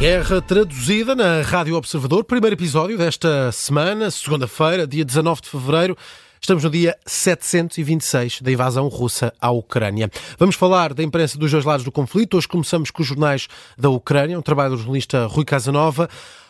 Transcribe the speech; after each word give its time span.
Guerra 0.00 0.40
traduzida 0.40 1.14
na 1.14 1.42
Rádio 1.42 1.76
Observador, 1.76 2.24
primeiro 2.24 2.56
episódio 2.56 2.96
desta 2.96 3.52
semana, 3.52 4.10
segunda-feira, 4.10 4.86
dia 4.86 5.04
19 5.04 5.42
de 5.42 5.50
fevereiro. 5.50 5.94
Estamos 6.40 6.64
no 6.64 6.70
dia 6.70 6.96
726 7.04 8.40
da 8.40 8.50
invasão 8.50 8.88
russa 8.88 9.30
à 9.38 9.50
Ucrânia. 9.50 10.10
Vamos 10.38 10.56
falar 10.56 10.94
da 10.94 11.02
imprensa 11.02 11.36
dos 11.36 11.50
dois 11.50 11.66
lados 11.66 11.84
do 11.84 11.92
conflito. 11.92 12.38
Hoje 12.38 12.48
começamos 12.48 12.90
com 12.90 13.02
os 13.02 13.08
jornais 13.08 13.46
da 13.76 13.90
Ucrânia, 13.90 14.38
um 14.38 14.42
trabalho 14.42 14.70
do 14.70 14.78
jornalista 14.78 15.26
Rui 15.26 15.44
Casanova. 15.44 16.08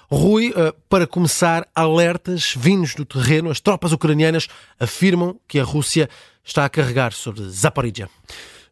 Rui, 0.08 0.54
eh, 0.54 0.72
para 0.88 1.04
começar, 1.04 1.66
alertas 1.74 2.54
vindos 2.56 2.94
do 2.94 3.04
terreno. 3.04 3.50
As 3.50 3.58
tropas 3.58 3.90
ucranianas 3.90 4.46
afirmam 4.78 5.36
que 5.48 5.58
a 5.58 5.64
Rússia 5.64 6.08
está 6.44 6.64
a 6.64 6.68
carregar 6.68 7.12
sobre 7.12 7.42
Zaporizhia. 7.48 8.08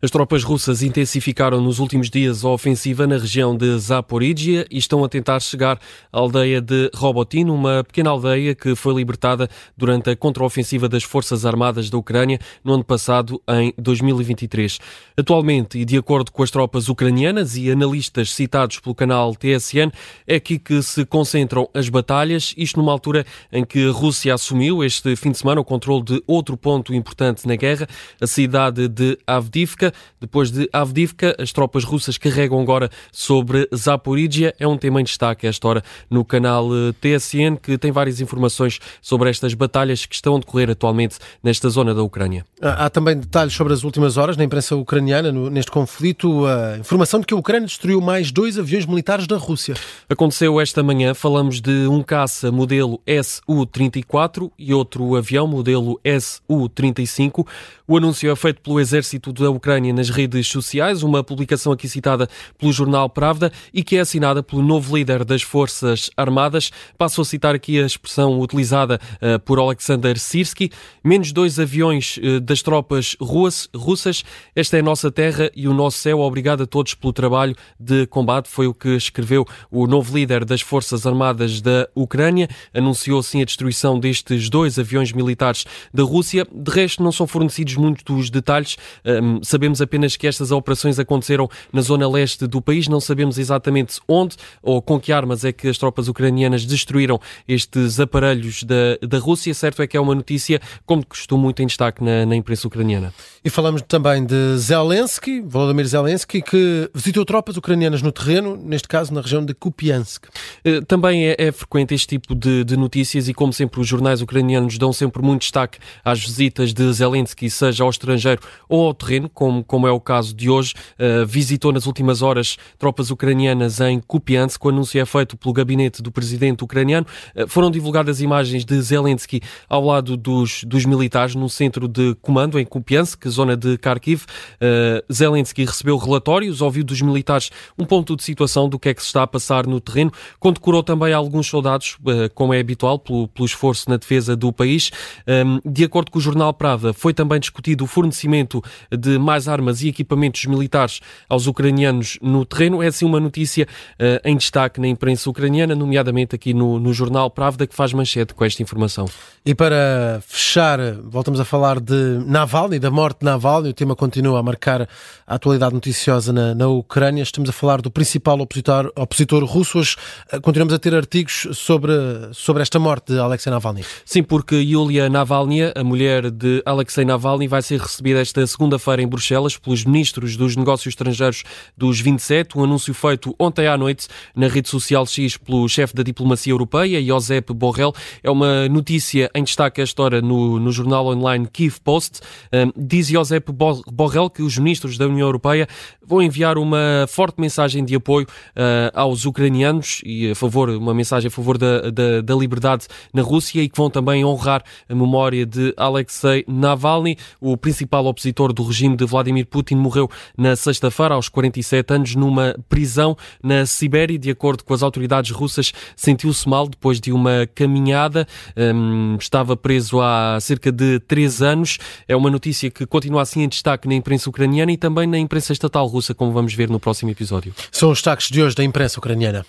As 0.00 0.12
tropas 0.12 0.44
russas 0.44 0.80
intensificaram 0.80 1.60
nos 1.60 1.80
últimos 1.80 2.08
dias 2.08 2.44
a 2.44 2.48
ofensiva 2.50 3.04
na 3.04 3.18
região 3.18 3.56
de 3.56 3.76
Zaporizhia 3.80 4.64
e 4.70 4.78
estão 4.78 5.02
a 5.02 5.08
tentar 5.08 5.40
chegar 5.40 5.76
à 6.12 6.18
aldeia 6.20 6.60
de 6.60 6.88
Robotin, 6.94 7.46
uma 7.46 7.82
pequena 7.82 8.10
aldeia 8.10 8.54
que 8.54 8.76
foi 8.76 8.94
libertada 8.94 9.50
durante 9.76 10.08
a 10.08 10.14
contraofensiva 10.14 10.88
das 10.88 11.02
Forças 11.02 11.44
Armadas 11.44 11.90
da 11.90 11.98
Ucrânia 11.98 12.38
no 12.62 12.74
ano 12.74 12.84
passado, 12.84 13.42
em 13.48 13.74
2023. 13.76 14.78
Atualmente, 15.16 15.80
e 15.80 15.84
de 15.84 15.98
acordo 15.98 16.30
com 16.30 16.44
as 16.44 16.50
tropas 16.52 16.88
ucranianas 16.88 17.56
e 17.56 17.68
analistas 17.68 18.32
citados 18.32 18.78
pelo 18.78 18.94
canal 18.94 19.34
TSN, 19.34 19.90
é 20.28 20.36
aqui 20.36 20.60
que 20.60 20.80
se 20.80 21.04
concentram 21.04 21.68
as 21.74 21.88
batalhas, 21.88 22.54
isto 22.56 22.78
numa 22.78 22.92
altura 22.92 23.26
em 23.50 23.64
que 23.64 23.88
a 23.88 23.90
Rússia 23.90 24.32
assumiu 24.32 24.84
este 24.84 25.16
fim 25.16 25.32
de 25.32 25.38
semana 25.38 25.60
o 25.60 25.64
controle 25.64 26.04
de 26.04 26.22
outro 26.24 26.56
ponto 26.56 26.94
importante 26.94 27.48
na 27.48 27.56
guerra, 27.56 27.88
a 28.20 28.28
cidade 28.28 28.86
de 28.86 29.18
Avdivka, 29.26 29.87
depois 30.20 30.50
de 30.50 30.68
Avdivka, 30.72 31.36
as 31.38 31.52
tropas 31.52 31.84
russas 31.84 32.18
carregam 32.18 32.60
agora 32.60 32.90
sobre 33.12 33.68
Zaporizhia. 33.74 34.54
É 34.58 34.66
um 34.66 34.76
tema 34.76 35.00
em 35.00 35.04
destaque 35.04 35.46
esta 35.46 35.66
hora 35.68 35.82
no 36.10 36.24
canal 36.24 36.68
eh, 36.72 36.92
TSN, 37.00 37.56
que 37.62 37.78
tem 37.78 37.90
várias 37.90 38.20
informações 38.20 38.78
sobre 39.00 39.30
estas 39.30 39.54
batalhas 39.54 40.06
que 40.06 40.14
estão 40.14 40.36
a 40.36 40.38
decorrer 40.38 40.70
atualmente 40.70 41.16
nesta 41.42 41.68
zona 41.68 41.94
da 41.94 42.02
Ucrânia. 42.02 42.44
Há 42.60 42.90
também 42.90 43.16
detalhes 43.16 43.52
sobre 43.52 43.72
as 43.72 43.84
últimas 43.84 44.16
horas 44.16 44.36
na 44.36 44.44
imprensa 44.44 44.76
ucraniana 44.76 45.30
neste 45.32 45.70
conflito. 45.70 46.46
A 46.46 46.78
informação 46.78 47.20
de 47.20 47.26
que 47.26 47.34
a 47.34 47.36
Ucrânia 47.36 47.66
destruiu 47.66 48.00
mais 48.00 48.32
dois 48.32 48.58
aviões 48.58 48.86
militares 48.86 49.26
da 49.26 49.36
Rússia. 49.36 49.74
Aconteceu 50.08 50.60
esta 50.60 50.82
manhã. 50.82 51.14
Falamos 51.14 51.60
de 51.60 51.86
um 51.86 52.02
caça 52.02 52.50
modelo 52.50 53.00
Su-34 53.06 54.50
e 54.58 54.74
outro 54.74 55.16
avião 55.16 55.46
modelo 55.46 56.00
Su-35. 56.04 57.46
O 57.86 57.96
anúncio 57.96 58.30
é 58.30 58.36
feito 58.36 58.60
pelo 58.60 58.78
exército 58.78 59.32
da 59.32 59.48
Ucrânia 59.50 59.77
Ucrânia 59.78 59.92
nas 59.92 60.10
redes 60.10 60.48
sociais, 60.48 61.04
uma 61.04 61.22
publicação 61.22 61.72
aqui 61.72 61.88
citada 61.88 62.28
pelo 62.58 62.72
jornal 62.72 63.08
Pravda 63.08 63.52
e 63.72 63.84
que 63.84 63.96
é 63.96 64.00
assinada 64.00 64.42
pelo 64.42 64.60
novo 64.60 64.96
líder 64.96 65.24
das 65.24 65.42
Forças 65.42 66.10
Armadas. 66.16 66.72
Passo 66.96 67.20
a 67.20 67.24
citar 67.24 67.54
aqui 67.54 67.80
a 67.80 67.86
expressão 67.86 68.40
utilizada 68.40 69.00
uh, 69.22 69.38
por 69.38 69.60
Alexander 69.60 70.18
Sirsky. 70.18 70.70
Menos 71.04 71.30
dois 71.30 71.60
aviões 71.60 72.18
uh, 72.18 72.40
das 72.40 72.60
tropas 72.60 73.16
russas. 73.20 74.24
Esta 74.52 74.78
é 74.78 74.80
a 74.80 74.82
nossa 74.82 75.12
terra 75.12 75.48
e 75.54 75.68
o 75.68 75.74
nosso 75.74 75.98
céu. 75.98 76.18
Obrigado 76.18 76.64
a 76.64 76.66
todos 76.66 76.94
pelo 76.94 77.12
trabalho 77.12 77.54
de 77.78 78.04
combate. 78.08 78.48
Foi 78.48 78.66
o 78.66 78.74
que 78.74 78.96
escreveu 78.96 79.46
o 79.70 79.86
novo 79.86 80.16
líder 80.16 80.44
das 80.44 80.60
Forças 80.60 81.06
Armadas 81.06 81.60
da 81.60 81.88
Ucrânia. 81.94 82.48
Anunciou 82.74 83.20
assim 83.20 83.42
a 83.42 83.44
destruição 83.44 84.00
destes 84.00 84.50
dois 84.50 84.76
aviões 84.76 85.12
militares 85.12 85.64
da 85.94 86.02
Rússia. 86.02 86.44
De 86.52 86.70
resto, 86.72 87.00
não 87.00 87.12
são 87.12 87.28
fornecidos 87.28 87.76
muitos 87.76 88.28
detalhes. 88.28 88.76
Um, 89.04 89.40
sabemos 89.44 89.67
Sabemos 89.68 89.82
apenas 89.82 90.16
que 90.16 90.26
estas 90.26 90.50
operações 90.50 90.98
aconteceram 90.98 91.46
na 91.70 91.82
zona 91.82 92.08
leste 92.08 92.46
do 92.46 92.62
país, 92.62 92.88
não 92.88 93.00
sabemos 93.00 93.36
exatamente 93.36 94.00
onde 94.08 94.34
ou 94.62 94.80
com 94.80 94.98
que 94.98 95.12
armas 95.12 95.44
é 95.44 95.52
que 95.52 95.68
as 95.68 95.76
tropas 95.76 96.08
ucranianas 96.08 96.64
destruíram 96.64 97.20
estes 97.46 98.00
aparelhos 98.00 98.62
da, 98.62 98.96
da 99.06 99.18
Rússia. 99.18 99.52
Certo 99.52 99.82
é 99.82 99.86
que 99.86 99.94
é 99.94 100.00
uma 100.00 100.14
notícia, 100.14 100.58
como 100.86 101.04
costumo, 101.04 101.42
muito 101.42 101.62
em 101.62 101.66
destaque 101.66 102.02
na, 102.02 102.24
na 102.24 102.34
imprensa 102.34 102.66
ucraniana. 102.66 103.12
E 103.48 103.50
falamos 103.50 103.80
também 103.80 104.26
de 104.26 104.58
Zelensky, 104.58 105.40
Volodymyr 105.40 105.86
Zelensky, 105.86 106.42
que 106.42 106.90
visitou 106.92 107.24
tropas 107.24 107.56
ucranianas 107.56 108.02
no 108.02 108.12
terreno, 108.12 108.58
neste 108.62 108.86
caso 108.86 109.14
na 109.14 109.22
região 109.22 109.42
de 109.42 109.54
Kupiansk. 109.54 110.26
Eh, 110.62 110.82
também 110.82 111.28
é, 111.28 111.34
é 111.38 111.50
frequente 111.50 111.94
este 111.94 112.08
tipo 112.08 112.34
de, 112.34 112.62
de, 112.62 112.76
notícias 112.76 113.26
e, 113.26 113.32
como 113.32 113.50
sempre, 113.50 113.80
os 113.80 113.86
jornais 113.86 114.20
ucranianos 114.20 114.76
dão 114.76 114.92
sempre 114.92 115.22
muito 115.22 115.40
destaque 115.40 115.78
às 116.04 116.20
visitas 116.22 116.74
de 116.74 116.92
Zelensky, 116.92 117.48
seja 117.48 117.84
ao 117.84 117.88
estrangeiro 117.88 118.42
ou 118.68 118.84
ao 118.84 118.92
terreno, 118.92 119.30
como 119.30 119.64
como, 119.64 119.88
é 119.88 119.90
o 119.90 119.98
caso 119.98 120.34
de 120.34 120.50
hoje, 120.50 120.74
uh, 120.98 121.24
visitou 121.24 121.72
nas 121.72 121.86
últimas 121.86 122.20
horas 122.20 122.58
tropas 122.78 123.10
ucranianas 123.10 123.80
em 123.80 123.98
Kupiansk. 123.98 124.62
O 124.62 124.68
anúncio 124.68 125.00
é 125.00 125.06
feito 125.06 125.38
pelo 125.38 125.54
gabinete 125.54 126.02
do 126.02 126.12
presidente 126.12 126.62
ucraniano. 126.62 127.06
Uh, 127.34 127.48
foram 127.48 127.70
divulgadas 127.70 128.20
imagens 128.20 128.62
de 128.62 128.78
Zelensky 128.82 129.40
ao 129.70 129.82
lado 129.82 130.18
dos, 130.18 130.64
dos 130.64 130.84
militares 130.84 131.34
no 131.34 131.48
centro 131.48 131.88
de 131.88 132.14
comando 132.20 132.58
em 132.58 132.66
Kupiansk, 132.66 133.37
zona 133.38 133.56
de 133.56 133.76
Kharkiv. 133.78 134.24
Uh, 134.24 135.12
Zelensky 135.12 135.64
recebeu 135.64 135.96
relatórios, 135.96 136.60
ouviu 136.60 136.84
dos 136.84 137.00
militares 137.00 137.50
um 137.78 137.84
ponto 137.84 138.16
de 138.16 138.24
situação 138.24 138.68
do 138.68 138.78
que 138.78 138.88
é 138.88 138.94
que 138.94 139.00
se 139.00 139.06
está 139.06 139.22
a 139.22 139.26
passar 139.26 139.66
no 139.66 139.80
terreno. 139.80 140.12
Condecorou 140.40 140.82
também 140.82 141.12
alguns 141.12 141.46
soldados, 141.46 141.96
como 142.34 142.52
é 142.52 142.60
habitual, 142.60 142.98
pelo, 142.98 143.28
pelo 143.28 143.46
esforço 143.46 143.88
na 143.88 143.96
defesa 143.96 144.34
do 144.34 144.52
país. 144.52 144.90
Um, 145.26 145.60
de 145.70 145.84
acordo 145.84 146.10
com 146.10 146.18
o 146.18 146.22
jornal 146.22 146.52
Pravda, 146.52 146.92
foi 146.92 147.14
também 147.14 147.38
discutido 147.38 147.84
o 147.84 147.86
fornecimento 147.86 148.62
de 148.90 149.18
mais 149.18 149.46
armas 149.48 149.82
e 149.82 149.88
equipamentos 149.88 150.44
militares 150.46 151.00
aos 151.28 151.46
ucranianos 151.46 152.18
no 152.20 152.44
terreno. 152.44 152.82
É 152.82 152.88
assim 152.88 153.04
uma 153.04 153.20
notícia 153.20 153.66
uh, 153.94 154.28
em 154.28 154.36
destaque 154.36 154.80
na 154.80 154.88
imprensa 154.88 155.30
ucraniana, 155.30 155.74
nomeadamente 155.74 156.34
aqui 156.34 156.52
no, 156.52 156.80
no 156.80 156.92
jornal 156.92 157.30
Pravda, 157.30 157.66
que 157.66 157.74
faz 157.74 157.92
manchete 157.92 158.34
com 158.34 158.44
esta 158.44 158.62
informação. 158.62 159.06
E 159.44 159.54
para 159.54 160.20
fechar, 160.26 160.78
voltamos 161.04 161.40
a 161.40 161.44
falar 161.44 161.80
de 161.80 162.22
Navalny, 162.26 162.78
da 162.78 162.90
morte 162.90 163.17
de 163.18 163.24
Navalny. 163.24 163.70
O 163.70 163.72
tema 163.72 163.96
continua 163.96 164.38
a 164.38 164.42
marcar 164.42 164.88
a 165.26 165.34
atualidade 165.34 165.74
noticiosa 165.74 166.32
na, 166.32 166.54
na 166.54 166.68
Ucrânia. 166.68 167.22
Estamos 167.22 167.50
a 167.50 167.52
falar 167.52 167.82
do 167.82 167.90
principal 167.90 168.38
opositor, 168.40 168.92
opositor 168.94 169.44
russo. 169.44 169.78
Hoje 169.78 169.96
uh, 170.32 170.40
continuamos 170.40 170.72
a 170.74 170.78
ter 170.78 170.94
artigos 170.94 171.48
sobre, 171.52 171.92
sobre 172.32 172.62
esta 172.62 172.78
morte 172.78 173.12
de 173.12 173.18
Alexei 173.18 173.50
Navalny. 173.50 173.84
Sim, 174.04 174.22
porque 174.22 174.56
Yulia 174.56 175.08
Navalny, 175.08 175.72
a 175.74 175.82
mulher 175.82 176.30
de 176.30 176.62
Alexei 176.64 177.04
Navalny, 177.04 177.48
vai 177.48 177.62
ser 177.62 177.80
recebida 177.80 178.20
esta 178.20 178.46
segunda-feira 178.46 179.02
em 179.02 179.08
Bruxelas 179.08 179.56
pelos 179.56 179.84
ministros 179.84 180.36
dos 180.36 180.54
negócios 180.54 180.92
estrangeiros 180.92 181.42
dos 181.76 182.00
27, 182.00 182.56
um 182.56 182.64
anúncio 182.64 182.94
feito 182.94 183.34
ontem 183.38 183.66
à 183.66 183.76
noite 183.76 184.06
na 184.34 184.46
rede 184.46 184.68
social 184.68 185.06
X 185.06 185.36
pelo 185.36 185.68
chefe 185.68 185.94
da 185.94 186.02
diplomacia 186.02 186.52
europeia, 186.52 187.02
Josep 187.04 187.52
Borrell. 187.52 187.92
É 188.22 188.30
uma 188.30 188.68
notícia 188.68 189.30
em 189.34 189.42
destaque 189.42 189.80
esta 189.80 190.02
hora 190.02 190.22
no, 190.22 190.60
no 190.60 190.70
jornal 190.70 191.06
online 191.06 191.46
Kiev 191.52 191.78
Post. 191.82 192.20
Um, 192.52 192.72
diz 192.76 193.07
Josep 193.08 193.50
Borrell 193.52 194.30
que 194.30 194.42
os 194.42 194.58
ministros 194.58 194.98
da 194.98 195.06
União 195.06 195.26
Europeia 195.26 195.66
vão 196.04 196.22
enviar 196.22 196.58
uma 196.58 197.06
forte 197.08 197.40
mensagem 197.40 197.84
de 197.84 197.94
apoio 197.94 198.26
uh, 198.26 198.90
aos 198.94 199.24
ucranianos 199.24 200.00
e 200.04 200.30
a 200.30 200.34
favor, 200.34 200.70
uma 200.70 200.94
mensagem 200.94 201.28
a 201.28 201.30
favor 201.30 201.58
da, 201.58 201.90
da, 201.90 202.20
da 202.22 202.34
liberdade 202.34 202.86
na 203.12 203.22
Rússia 203.22 203.62
e 203.62 203.68
que 203.68 203.76
vão 203.76 203.90
também 203.90 204.24
honrar 204.24 204.62
a 204.88 204.94
memória 204.94 205.44
de 205.44 205.74
Alexei 205.76 206.44
Navalny, 206.46 207.16
o 207.40 207.56
principal 207.56 208.06
opositor 208.06 208.52
do 208.52 208.62
regime 208.62 208.96
de 208.96 209.04
Vladimir 209.04 209.46
Putin 209.46 209.76
morreu 209.76 210.10
na 210.36 210.56
sexta-feira, 210.56 211.14
aos 211.14 211.28
47 211.28 211.94
anos, 211.94 212.14
numa 212.14 212.54
prisão 212.68 213.16
na 213.42 213.66
Sibéria. 213.66 214.18
De 214.18 214.30
acordo 214.30 214.64
com 214.64 214.74
as 214.74 214.82
autoridades 214.82 215.30
russas, 215.30 215.72
sentiu-se 215.96 216.48
mal 216.48 216.68
depois 216.68 217.00
de 217.00 217.12
uma 217.12 217.48
caminhada. 217.54 218.26
Um, 218.56 219.16
estava 219.20 219.56
preso 219.56 220.00
há 220.00 220.38
cerca 220.40 220.72
de 220.72 220.98
três 221.00 221.42
anos. 221.42 221.78
É 222.06 222.16
uma 222.16 222.30
notícia 222.30 222.70
que 222.70 222.86
continua 222.98 223.22
assim 223.22 223.42
em 223.42 223.48
destaque 223.48 223.86
na 223.86 223.94
imprensa 223.94 224.28
ucraniana 224.28 224.72
e 224.72 224.76
também 224.76 225.06
na 225.06 225.18
imprensa 225.18 225.52
estatal 225.52 225.86
russa, 225.86 226.12
como 226.12 226.32
vamos 226.32 226.52
ver 226.52 226.68
no 226.68 226.80
próximo 226.80 227.10
episódio. 227.10 227.54
São 227.70 227.90
os 227.90 227.98
destaques 227.98 228.28
de 228.28 228.42
hoje 228.42 228.56
da 228.56 228.64
imprensa 228.64 228.98
ucraniana. 228.98 229.46